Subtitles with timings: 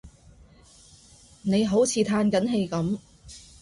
[1.43, 2.97] 你好似歎緊氣噉